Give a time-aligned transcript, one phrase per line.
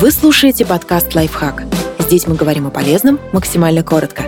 [0.00, 1.64] Вы слушаете подкаст «Лайфхак».
[1.98, 4.22] Здесь мы говорим о полезном максимально коротко.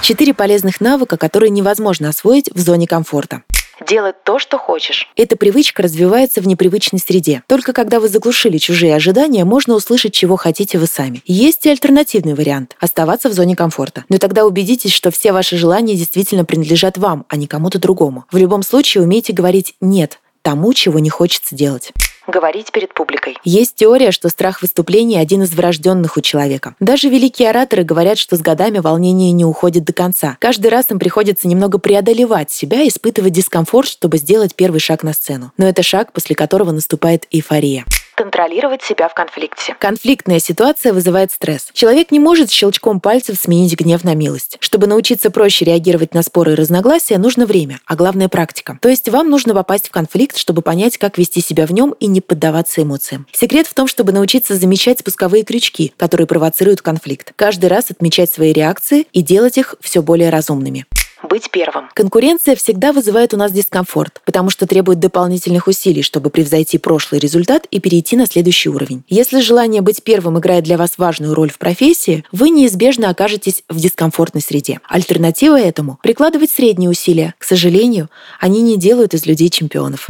[0.00, 3.42] Четыре полезных навыка, которые невозможно освоить в зоне комфорта.
[3.86, 5.06] Делать то, что хочешь.
[5.16, 7.42] Эта привычка развивается в непривычной среде.
[7.46, 11.22] Только когда вы заглушили чужие ожидания, можно услышать, чего хотите вы сами.
[11.26, 14.06] Есть и альтернативный вариант– оставаться в зоне комфорта.
[14.08, 18.24] Но тогда убедитесь, что все ваши желания действительно принадлежат вам, а не кому-то другому.
[18.32, 21.92] В любом случае умейте говорить «нет» тому, чего не хочется делать
[22.26, 23.36] говорить перед публикой.
[23.44, 26.74] Есть теория, что страх выступления один из врожденных у человека.
[26.80, 30.36] Даже великие ораторы говорят, что с годами волнение не уходит до конца.
[30.40, 35.52] Каждый раз им приходится немного преодолевать себя, испытывать дискомфорт, чтобы сделать первый шаг на сцену.
[35.56, 37.84] Но это шаг, после которого наступает эйфория
[38.16, 39.76] контролировать себя в конфликте.
[39.78, 41.68] Конфликтная ситуация вызывает стресс.
[41.72, 44.56] Человек не может щелчком пальцев сменить гнев на милость.
[44.60, 48.78] Чтобы научиться проще реагировать на споры и разногласия, нужно время, а главное практика.
[48.80, 52.06] То есть вам нужно попасть в конфликт, чтобы понять, как вести себя в нем и
[52.06, 53.26] не поддаваться эмоциям.
[53.32, 57.32] Секрет в том, чтобы научиться замечать спусковые крючки, которые провоцируют конфликт.
[57.36, 60.86] Каждый раз отмечать свои реакции и делать их все более разумными
[61.22, 61.88] быть первым.
[61.94, 67.66] Конкуренция всегда вызывает у нас дискомфорт, потому что требует дополнительных усилий, чтобы превзойти прошлый результат
[67.70, 69.04] и перейти на следующий уровень.
[69.08, 73.78] Если желание быть первым играет для вас важную роль в профессии, вы неизбежно окажетесь в
[73.78, 74.80] дискомфортной среде.
[74.88, 77.34] Альтернатива этому– прикладывать средние усилия.
[77.38, 78.08] К сожалению,
[78.40, 80.08] они не делают из людей чемпионов.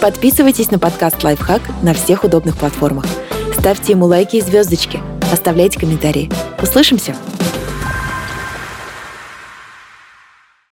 [0.00, 3.06] Подписывайтесь на подкаст «Лайфхак» на всех удобных платформах.
[3.58, 5.00] Ставьте ему лайки и звездочки.
[5.32, 6.30] Оставляйте комментарии.
[6.62, 7.16] Услышимся!